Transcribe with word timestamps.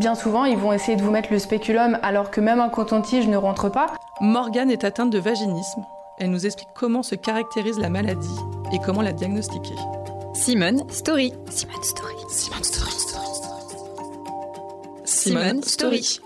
Bien 0.00 0.16
souvent, 0.16 0.44
ils 0.44 0.56
vont 0.56 0.72
essayer 0.72 0.96
de 0.96 1.02
vous 1.02 1.12
mettre 1.12 1.28
le 1.30 1.38
spéculum 1.38 2.00
alors 2.02 2.32
que 2.32 2.40
même 2.40 2.58
un 2.58 2.68
coton-tige 2.68 3.28
ne 3.28 3.36
rentre 3.36 3.68
pas. 3.68 3.94
Morgane 4.20 4.68
est 4.68 4.82
atteinte 4.82 5.10
de 5.10 5.20
vaginisme. 5.20 5.84
Elle 6.18 6.30
nous 6.30 6.46
explique 6.46 6.70
comment 6.74 7.04
se 7.04 7.14
caractérise 7.14 7.78
la 7.78 7.90
maladie 7.90 8.36
et 8.72 8.80
comment 8.84 9.02
la 9.02 9.12
diagnostiquer. 9.12 9.76
Simone 10.34 10.82
Story. 10.90 11.32
Simone 11.48 11.84
Story. 11.84 12.14
Simone 12.28 12.64
Story. 12.64 12.90
Simone 15.04 15.62
Story. 15.62 16.20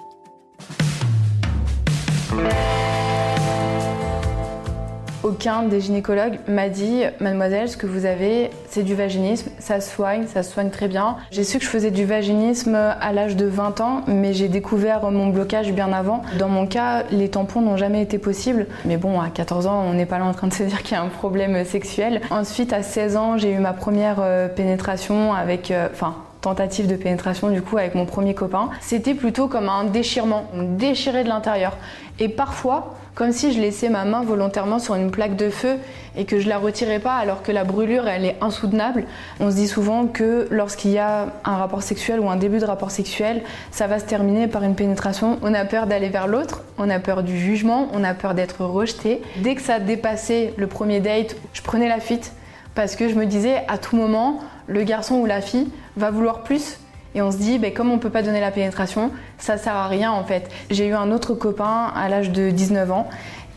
Aucun 5.28 5.64
des 5.64 5.82
gynécologues 5.82 6.38
m'a 6.48 6.70
dit 6.70 7.02
Mademoiselle, 7.20 7.68
ce 7.68 7.76
que 7.76 7.86
vous 7.86 8.06
avez, 8.06 8.48
c'est 8.70 8.82
du 8.82 8.94
vaginisme, 8.94 9.50
ça 9.58 9.78
soigne, 9.82 10.26
ça 10.26 10.42
soigne 10.42 10.70
très 10.70 10.88
bien. 10.88 11.16
J'ai 11.30 11.44
su 11.44 11.58
que 11.58 11.64
je 11.64 11.68
faisais 11.68 11.90
du 11.90 12.06
vaginisme 12.06 12.74
à 12.74 13.12
l'âge 13.12 13.36
de 13.36 13.44
20 13.44 13.82
ans, 13.82 14.00
mais 14.06 14.32
j'ai 14.32 14.48
découvert 14.48 15.02
mon 15.10 15.26
blocage 15.26 15.70
bien 15.72 15.92
avant. 15.92 16.22
Dans 16.38 16.48
mon 16.48 16.66
cas, 16.66 17.02
les 17.10 17.28
tampons 17.28 17.60
n'ont 17.60 17.76
jamais 17.76 18.00
été 18.00 18.16
possibles. 18.16 18.68
Mais 18.86 18.96
bon, 18.96 19.20
à 19.20 19.28
14 19.28 19.66
ans, 19.66 19.84
on 19.86 19.92
n'est 19.92 20.06
pas 20.06 20.18
là 20.18 20.24
en 20.24 20.32
train 20.32 20.46
de 20.46 20.54
se 20.54 20.62
dire 20.62 20.82
qu'il 20.82 20.96
y 20.96 20.98
a 20.98 21.02
un 21.02 21.08
problème 21.08 21.62
sexuel. 21.66 22.22
Ensuite, 22.30 22.72
à 22.72 22.82
16 22.82 23.16
ans, 23.18 23.36
j'ai 23.36 23.52
eu 23.52 23.58
ma 23.58 23.74
première 23.74 24.20
euh, 24.20 24.48
pénétration 24.48 25.34
avec. 25.34 25.70
euh, 25.70 25.88
Enfin, 25.92 26.14
tentative 26.48 26.86
de 26.86 26.96
pénétration 26.96 27.50
du 27.50 27.62
coup 27.62 27.76
avec 27.76 27.94
mon 27.94 28.06
premier 28.06 28.34
copain. 28.34 28.70
C'était 28.80 29.14
plutôt 29.14 29.48
comme 29.48 29.68
un 29.68 29.84
déchirement, 29.84 30.44
on 30.54 30.62
déchirait 30.62 31.24
de 31.24 31.28
l'intérieur. 31.28 31.76
Et 32.18 32.28
parfois, 32.28 32.96
comme 33.14 33.32
si 33.32 33.52
je 33.52 33.60
laissais 33.60 33.88
ma 33.88 34.04
main 34.04 34.22
volontairement 34.22 34.78
sur 34.78 34.94
une 34.94 35.10
plaque 35.10 35.36
de 35.36 35.50
feu 35.50 35.76
et 36.16 36.24
que 36.24 36.38
je 36.38 36.48
la 36.48 36.56
retirais 36.56 37.00
pas 37.00 37.16
alors 37.16 37.42
que 37.42 37.52
la 37.52 37.64
brûlure 37.64 38.08
elle 38.08 38.24
est 38.24 38.36
insoutenable. 38.40 39.04
On 39.40 39.50
se 39.50 39.56
dit 39.56 39.68
souvent 39.68 40.06
que 40.06 40.48
lorsqu'il 40.50 40.92
y 40.92 40.98
a 40.98 41.26
un 41.44 41.56
rapport 41.56 41.82
sexuel 41.82 42.20
ou 42.20 42.30
un 42.30 42.36
début 42.36 42.58
de 42.58 42.64
rapport 42.64 42.90
sexuel, 42.90 43.42
ça 43.70 43.86
va 43.86 43.98
se 43.98 44.04
terminer 44.04 44.46
par 44.46 44.62
une 44.62 44.74
pénétration. 44.74 45.38
On 45.42 45.52
a 45.52 45.64
peur 45.64 45.86
d'aller 45.86 46.08
vers 46.08 46.28
l'autre, 46.28 46.62
on 46.78 46.88
a 46.88 46.98
peur 46.98 47.22
du 47.22 47.36
jugement, 47.38 47.88
on 47.92 48.04
a 48.04 48.14
peur 48.14 48.34
d'être 48.34 48.64
rejeté. 48.64 49.20
Dès 49.38 49.54
que 49.54 49.62
ça 49.62 49.80
dépassait 49.80 50.54
le 50.56 50.66
premier 50.66 51.00
date, 51.00 51.36
je 51.52 51.62
prenais 51.62 51.88
la 51.88 52.00
fuite 52.00 52.32
parce 52.78 52.94
que 52.94 53.08
je 53.08 53.16
me 53.16 53.26
disais 53.26 53.64
à 53.66 53.76
tout 53.76 53.96
moment, 53.96 54.38
le 54.68 54.84
garçon 54.84 55.16
ou 55.16 55.26
la 55.26 55.40
fille 55.40 55.66
va 55.96 56.12
vouloir 56.12 56.44
plus. 56.44 56.78
Et 57.16 57.22
on 57.22 57.32
se 57.32 57.36
dit, 57.36 57.58
ben, 57.58 57.74
comme 57.74 57.90
on 57.90 57.98
peut 57.98 58.08
pas 58.08 58.22
donner 58.22 58.40
la 58.40 58.52
pénétration, 58.52 59.10
ça 59.36 59.58
sert 59.58 59.74
à 59.74 59.88
rien 59.88 60.12
en 60.12 60.22
fait. 60.22 60.48
J'ai 60.70 60.86
eu 60.86 60.92
un 60.92 61.10
autre 61.10 61.34
copain 61.34 61.90
à 61.92 62.08
l'âge 62.08 62.30
de 62.30 62.50
19 62.50 62.92
ans. 62.92 63.08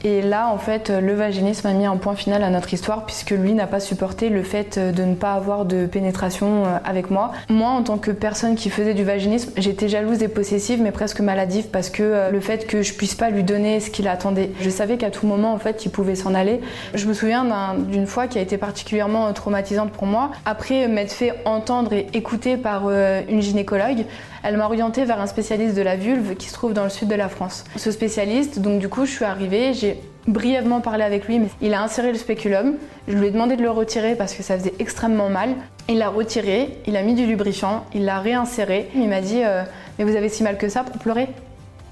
Et 0.04 0.22
là, 0.24 0.50
en 0.52 0.58
fait, 0.58 0.90
le 0.90 1.14
vaginisme 1.14 1.68
a 1.68 1.74
mis 1.74 1.86
un 1.86 1.98
point 1.98 2.16
final 2.16 2.44
à 2.44 2.50
notre 2.50 2.74
histoire 2.74 3.06
puisque 3.06 3.32
lui 3.32 3.54
n'a 3.54 3.68
pas 3.68 3.80
supporté 3.80 4.30
le 4.30 4.42
fait 4.42 4.80
de 4.80 5.04
ne 5.04 5.14
pas 5.14 5.34
avoir 5.34 5.66
de 5.66 5.86
pénétration 5.86 6.66
euh, 6.66 6.78
avec 6.84 7.12
moi. 7.12 7.32
Moi, 7.50 7.70
en 7.70 7.84
tant 7.84 7.98
que 8.00 8.10
personne 8.10 8.56
qui 8.56 8.72
faisait 8.72 8.96
du 8.96 9.04
vaginisme, 9.04 9.52
j'étais 9.58 9.88
jalouse 9.90 10.24
et 10.24 10.28
possessive, 10.28 10.82
mais 10.82 10.90
presque 10.92 11.20
maladive 11.20 11.68
parce 11.68 11.92
que 11.92 12.02
euh, 12.02 12.30
le 12.32 12.40
fait 12.40 12.66
que 12.66 12.82
je 12.82 12.94
puisse 12.94 13.14
pas 13.14 13.30
lui 13.30 13.44
donner 13.44 13.80
ce 13.80 13.92
qu'il 13.92 14.08
attendait. 14.08 14.50
Je 14.60 14.70
savais 14.72 14.98
qu'à 14.98 15.12
tout 15.12 15.28
moment, 15.28 15.54
en 15.54 15.60
fait, 15.60 15.86
il 15.86 15.92
pouvait 15.92 16.16
s'en 16.16 16.34
aller. 16.34 16.62
Je 16.96 17.06
me 17.08 17.14
souviens 17.14 17.44
d'un- 17.46 17.76
d'une 17.78 18.08
fois 18.08 18.26
qui 18.26 18.40
a 18.40 18.42
été 18.42 18.58
particulièrement 18.58 19.28
euh, 19.28 19.32
traumatisante 19.34 19.92
pour 19.92 20.08
moi. 20.08 20.32
Après 20.46 20.88
m'être 20.88 21.12
fait 21.12 21.34
entendre 21.46 21.94
et 21.94 22.08
écouter 22.14 22.58
par 22.58 22.84
euh, 22.88 23.22
une 23.30 23.42
gynécologue, 23.42 24.06
elle 24.44 24.58
m'a 24.58 24.66
orientée 24.66 25.06
vers 25.06 25.20
un 25.22 25.28
spécialiste 25.28 25.76
de 25.76 25.82
la 25.82 25.96
vulve 25.96 26.36
qui 26.36 26.48
se 26.48 26.54
trouve 26.54 26.74
dans 26.74 26.84
le 26.84 26.90
sud 26.90 27.08
de 27.08 27.16
la 27.16 27.30
France. 27.30 27.64
Ce 27.76 27.92
spécialiste, 27.92 28.60
donc 28.60 28.80
du 28.80 28.90
coup, 28.90 29.06
je 29.06 29.12
suis 29.12 29.26
arrivée, 29.26 29.74
j'ai 29.74 30.00
brièvement 30.28 30.82
parlé 30.82 31.04
avec 31.04 31.28
lui, 31.28 31.40
mais 31.40 31.48
il 31.62 31.74
a 31.74 31.82
inséré 31.82 32.12
le 32.12 32.18
spéculum. 32.18 32.76
Je 33.08 33.18
lui 33.18 33.28
ai 33.28 33.32
demandé 33.32 33.56
de 33.56 33.62
le 33.62 33.72
retirer 33.72 34.16
parce 34.16 34.34
que 34.34 34.44
ça 34.44 34.58
faisait 34.58 34.74
extrêmement 34.80 35.30
mal. 35.30 35.50
Il 35.90 35.98
l'a 35.98 36.10
retiré, 36.10 36.78
il 36.88 36.96
a 36.96 37.04
mis 37.04 37.14
du 37.14 37.26
lubrifiant, 37.26 37.86
il 37.94 38.06
l'a 38.06 38.20
réinséré. 38.20 38.90
Il 38.96 39.10
m'a 39.10 39.22
dit 39.22 39.42
euh, 39.44 39.64
Mais 39.98 40.06
vous 40.06 40.16
avez 40.16 40.30
si 40.30 40.44
mal 40.44 40.58
que 40.58 40.70
ça 40.70 40.84
pour 40.84 40.98
pleurer 40.98 41.30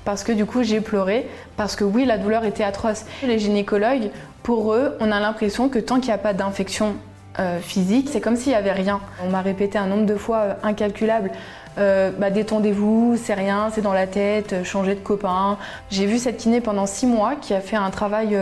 parce 0.06 0.24
que 0.24 0.32
du 0.32 0.46
coup 0.46 0.64
j'ai 0.64 0.82
pleuré, 0.82 1.28
parce 1.56 1.76
que 1.76 1.84
oui 1.84 2.04
la 2.04 2.18
douleur 2.18 2.44
était 2.44 2.64
atroce. 2.64 3.06
Les 3.22 3.38
gynécologues, 3.38 4.10
pour 4.42 4.74
eux, 4.74 4.98
on 5.00 5.12
a 5.12 5.20
l'impression 5.20 5.70
que 5.70 5.78
tant 5.78 6.00
qu'il 6.00 6.08
n'y 6.08 6.14
a 6.14 6.18
pas 6.18 6.34
d'infection 6.34 6.96
euh, 7.40 7.60
physique, 7.60 8.10
c'est 8.12 8.20
comme 8.20 8.36
s'il 8.36 8.52
n'y 8.52 8.58
avait 8.58 8.74
rien. 8.74 9.00
On 9.24 9.30
m'a 9.30 9.42
répété 9.42 9.78
un 9.78 9.88
nombre 9.88 10.06
de 10.06 10.16
fois 10.16 10.38
euh, 10.38 10.54
incalculable, 10.64 11.32
euh, 11.78 12.12
bah, 12.18 12.32
détendez-vous, 12.32 13.16
c'est 13.16 13.34
rien, 13.34 13.70
c'est 13.74 13.82
dans 13.82 13.94
la 13.94 14.08
tête, 14.08 14.66
changez 14.66 14.94
de 14.94 15.00
copain. 15.00 15.58
J'ai 15.90 16.06
vu 16.06 16.18
cette 16.18 16.36
kiné 16.36 16.60
pendant 16.60 16.86
six 16.86 17.08
mois 17.08 17.36
qui 17.36 17.54
a 17.54 17.62
fait 17.62 17.78
un 17.78 17.90
travail 17.92 18.38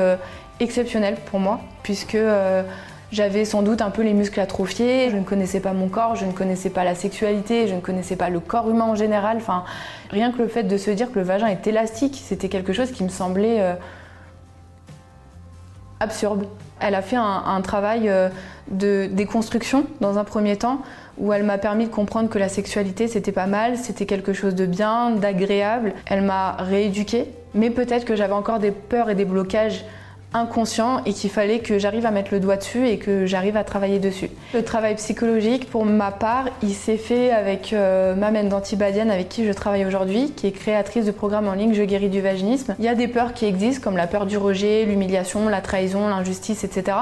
exceptionnel 0.59 1.15
pour 1.29 1.39
moi, 1.39 1.59
puisque 1.83 2.17
j'avais 3.11 3.45
sans 3.45 3.61
doute 3.61 3.81
un 3.83 3.91
peu 3.91 4.01
les 4.01 4.13
muscles 4.13 4.39
atrophiés, 4.39 5.09
je 5.11 5.17
ne 5.17 5.23
connaissais 5.23 5.59
pas 5.59 5.73
mon 5.73 5.89
corps, 5.89 6.15
je 6.15 6.25
ne 6.25 6.31
connaissais 6.31 6.71
pas 6.71 6.83
la 6.83 6.95
sexualité, 6.95 7.67
je 7.67 7.75
ne 7.75 7.81
connaissais 7.81 8.15
pas 8.15 8.29
le 8.29 8.39
corps 8.39 8.67
humain 8.69 8.85
en 8.85 8.95
général. 8.95 9.37
Enfin, 9.37 9.63
rien 10.09 10.31
que 10.31 10.39
le 10.39 10.47
fait 10.47 10.63
de 10.63 10.77
se 10.77 10.89
dire 10.89 11.11
que 11.11 11.19
le 11.19 11.25
vagin 11.25 11.47
est 11.47 11.67
élastique, 11.67 12.19
c'était 12.25 12.49
quelque 12.49 12.73
chose 12.73 12.91
qui 12.91 13.03
me 13.03 13.09
semblait 13.09 13.77
absurde. 15.99 16.47
Elle 16.79 16.95
a 16.95 17.01
fait 17.01 17.15
un, 17.15 17.61
travail 17.61 18.07
euh, 18.07 18.29
de 18.69 19.07
déconstruction 19.11 19.87
dans 19.99 20.17
un 20.17 20.23
premier 20.23 20.57
temps 20.57 20.81
où 21.17 21.33
elle 21.33 21.43
m'a 21.43 21.57
permis 21.57 21.85
de 21.85 21.91
comprendre 21.91 22.29
que 22.29 22.37
la 22.37 22.49
sexualité 22.49 23.07
c'était 23.07 23.31
pas 23.31 23.47
mal, 23.47 23.77
c'était 23.77 24.05
quelque 24.05 24.33
chose 24.33 24.53
de 24.53 24.65
bien, 24.65 25.11
d'agréable. 25.11 25.93
Elle 26.05 26.21
m'a 26.21 26.51
rééduquée, 26.59 27.31
mais 27.55 27.71
peut-être 27.71 28.05
que 28.05 28.15
j'avais 28.15 28.33
encore 28.33 28.59
des 28.59 28.71
peurs 28.71 29.09
et 29.09 29.15
des 29.15 29.25
blocages 29.25 29.85
inconscients 30.33 31.03
et 31.05 31.13
qu'il 31.13 31.29
fallait 31.29 31.59
que 31.59 31.79
j'arrive 31.79 32.05
à 32.05 32.11
mettre 32.11 32.33
le 32.33 32.39
doigt 32.39 32.57
dessus 32.57 32.87
et 32.87 32.97
que 32.97 33.25
j'arrive 33.25 33.55
à 33.57 33.63
travailler 33.63 33.99
dessus. 33.99 34.29
Le 34.53 34.63
travail 34.63 34.95
psychologique, 34.95 35.69
pour 35.69 35.85
ma 35.85 36.11
part, 36.11 36.49
il 36.61 36.73
s'est 36.73 36.97
fait 36.97 37.31
avec 37.31 37.73
euh, 37.73 38.13
Mamen 38.15 38.49
Dantibadian 38.49 39.09
avec 39.09 39.29
qui 39.29 39.45
je 39.45 39.51
travaille 39.51 39.85
aujourd'hui, 39.85 40.31
qui 40.35 40.47
est 40.47 40.51
créatrice 40.51 41.05
de 41.05 41.11
programme 41.11 41.47
en 41.47 41.53
ligne 41.53 41.73
Je 41.73 41.83
guéris 41.83 42.09
du 42.09 42.21
vaginisme. 42.21 42.75
Il 42.79 42.85
y 42.85 42.89
a 42.89 42.95
des 42.95 43.07
peurs 43.07 43.33
qui 43.33 43.45
existent 43.45 43.83
comme 43.83 43.97
la 43.97 44.07
peur 44.07 44.25
du 44.25 44.37
rejet, 44.37 44.85
l'humiliation, 44.85 45.47
la 45.47 45.61
trahison, 45.61 46.07
l'injustice, 46.07 46.63
etc. 46.63 46.97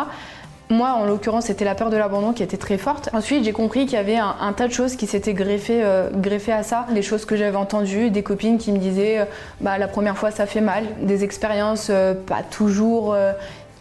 Moi, 0.69 0.89
en 0.89 1.05
l'occurrence, 1.05 1.45
c'était 1.45 1.65
la 1.65 1.75
peur 1.75 1.91
de 1.91 1.97
l'abandon 1.97 2.33
qui 2.33 2.41
était 2.41 2.57
très 2.57 2.79
forte. 2.79 3.09
Ensuite, 3.13 3.43
j'ai 3.43 3.51
compris 3.51 3.85
qu'il 3.85 3.93
y 3.93 3.97
avait 3.97 4.17
un, 4.17 4.51
tas 4.53 4.67
de 4.67 4.73
choses 4.73 4.95
qui 4.95 5.05
s'étaient 5.05 5.35
greffées, 5.35 5.83
euh, 5.83 6.09
greffées 6.11 6.53
à 6.53 6.63
ça. 6.63 6.87
Des 6.91 7.03
choses 7.03 7.25
que 7.25 7.35
j'avais 7.35 7.55
entendues, 7.55 8.09
des 8.09 8.23
copines 8.23 8.57
qui 8.57 8.71
me 8.71 8.79
disaient 8.79 9.19
euh, 9.19 9.25
bah, 9.61 9.77
la 9.77 9.87
première 9.87 10.17
fois 10.17 10.31
ça 10.31 10.47
fait 10.47 10.61
mal. 10.61 10.85
Des 11.01 11.23
expériences 11.23 11.89
euh, 11.91 12.15
pas 12.15 12.41
toujours 12.41 13.15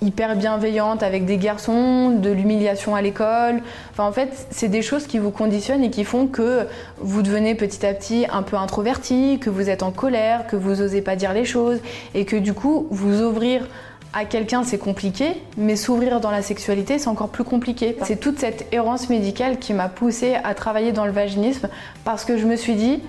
hyper 0.02 0.36
bienveillantes 0.36 1.02
avec 1.02 1.24
des 1.24 1.38
garçons, 1.38 2.10
de 2.10 2.30
l'humiliation 2.30 2.94
à 2.94 3.00
l'école. 3.00 3.62
Enfin, 3.92 4.04
en 4.04 4.12
fait, 4.12 4.46
c'est 4.50 4.68
des 4.68 4.82
choses 4.82 5.06
qui 5.06 5.18
vous 5.18 5.30
conditionnent 5.30 5.82
et 5.82 5.90
qui 5.90 6.04
font 6.04 6.26
que 6.26 6.66
vous 6.98 7.22
devenez 7.22 7.54
petit 7.54 7.86
à 7.86 7.94
petit 7.94 8.26
un 8.30 8.42
peu 8.42 8.56
introverti, 8.56 9.38
que 9.40 9.48
vous 9.48 9.70
êtes 9.70 9.82
en 9.82 9.90
colère, 9.90 10.46
que 10.46 10.56
vous 10.56 10.82
osez 10.82 11.00
pas 11.00 11.16
dire 11.16 11.32
les 11.32 11.46
choses 11.46 11.78
et 12.14 12.26
que 12.26 12.36
du 12.36 12.52
coup, 12.52 12.86
vous 12.90 13.22
ouvrir 13.22 13.66
à 14.14 14.24
quelqu'un, 14.24 14.62
c'est 14.62 14.78
compliqué, 14.78 15.42
mais 15.56 15.74
s'ouvrir 15.74 16.20
dans 16.20 16.30
la 16.30 16.40
sexualité, 16.40 16.98
c'est 16.98 17.08
encore 17.08 17.30
plus 17.30 17.42
compliqué. 17.42 17.96
C'est 18.04 18.20
toute 18.20 18.38
cette 18.38 18.72
errance 18.72 19.10
médicale 19.10 19.58
qui 19.58 19.74
m'a 19.74 19.88
poussée 19.88 20.36
à 20.44 20.54
travailler 20.54 20.92
dans 20.92 21.04
le 21.04 21.10
vaginisme 21.10 21.68
parce 22.04 22.24
que 22.24 22.38
je 22.38 22.46
me 22.46 22.54
suis 22.54 22.74
dit, 22.74 23.02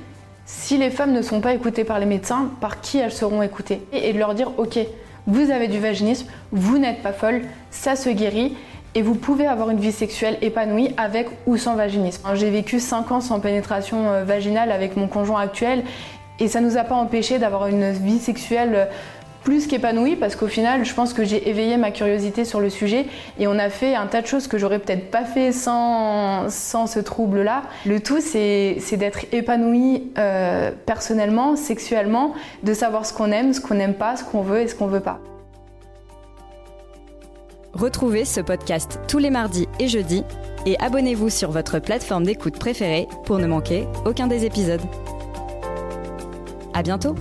si 0.48 0.78
les 0.80 0.90
femmes 0.90 1.12
ne 1.12 1.22
sont 1.22 1.42
pas 1.42 1.54
écoutées 1.54 1.84
par 1.84 2.00
les 2.00 2.08
médecins, 2.08 2.50
par 2.60 2.82
qui 2.82 2.98
elles 2.98 3.12
seront 3.12 3.44
écoutées? 3.44 3.82
Et 3.94 4.14
de 4.14 4.18
leur 4.18 4.34
dire, 4.34 4.52
ok, 4.58 4.80
vous 5.28 5.52
avez 5.52 5.68
du 5.68 5.80
vaginisme, 5.80 6.28
vous 6.52 6.80
n'êtes 6.80 7.04
pas 7.04 7.14
folle, 7.14 7.44
ça 7.70 7.96
se 7.96 8.10
guérit 8.10 8.56
et 8.96 9.04
vous 9.04 9.16
pouvez 9.16 9.46
avoir 9.46 9.70
une 9.70 9.80
vie 9.80 9.92
sexuelle 9.92 10.38
épanouie 10.42 10.90
avec 10.98 11.28
ou 11.46 11.58
sans 11.58 11.76
vaginisme. 11.76 12.28
J'ai 12.34 12.50
vécu 12.50 12.80
5 12.80 13.12
ans 13.12 13.22
sans 13.22 13.40
pénétration 13.40 14.10
euh, 14.10 14.24
vaginale 14.24 14.72
avec 14.72 14.96
mon 14.96 15.08
conjoint 15.08 15.42
actuel 15.42 15.84
et 16.40 16.48
ça 16.48 16.62
nous 16.62 16.78
a 16.78 16.84
pas 16.84 16.96
empêché 16.96 17.38
d'avoir 17.38 17.68
une 17.68 17.92
vie 17.92 18.20
sexuelle 18.20 18.72
euh, 18.74 18.86
plus 19.46 19.68
qu'épanouie 19.68 20.18
parce 20.18 20.36
qu'au 20.36 20.48
final, 20.48 20.84
je 20.84 20.94
pense 20.94 21.14
que 21.14 21.24
j'ai 21.24 21.48
éveillé 21.48 21.78
ma 21.78 21.92
curiosité 21.92 22.44
sur 22.44 22.60
le 22.60 22.70
sujet 22.70 23.06
et 23.40 23.48
on 23.48 23.58
a 23.58 23.70
fait 23.70 23.96
un 23.96 24.08
tas 24.08 24.22
de 24.22 24.28
choses 24.28 24.48
que 24.48 24.58
j'aurais 24.58 24.80
peut-être 24.80 25.10
pas 25.12 25.24
fait 25.24 25.54
sans, 25.54 26.50
sans 26.50 26.88
ce 26.88 27.00
trouble-là. 27.00 27.62
Le 27.86 28.02
tout, 28.02 28.20
c'est 28.20 28.98
d'être 28.98 29.20
épanoui 29.32 30.12
euh, 30.18 30.72
personnellement, 30.86 31.56
sexuellement, 31.56 32.34
de 32.64 32.74
savoir 32.74 33.06
ce 33.06 33.14
qu'on 33.14 33.32
aime, 33.32 33.54
ce 33.54 33.62
qu'on 33.62 33.76
n'aime 33.76 33.94
pas, 33.94 34.18
ce 34.18 34.24
qu'on 34.24 34.42
veut 34.42 34.62
et 34.62 34.68
ce 34.68 34.76
qu'on 34.76 34.88
veut 34.88 35.00
pas. 35.00 35.20
Retrouvez 37.74 38.26
ce 38.26 38.42
podcast 38.42 39.00
tous 39.08 39.20
les 39.20 39.30
mardis 39.30 39.68
et 39.80 39.88
jeudis 39.88 40.24
et 40.66 40.80
abonnez-vous 40.80 41.30
sur 41.30 41.52
votre 41.52 41.78
plateforme 41.80 42.24
d'écoute 42.24 42.58
préférée 42.58 43.08
pour 43.26 43.38
ne 43.38 43.46
manquer 43.46 43.86
aucun 44.06 44.26
des 44.28 44.46
épisodes. 44.46 44.82
À 46.74 46.82
bientôt! 46.82 47.16